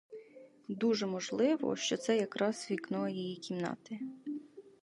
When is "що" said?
1.75-1.97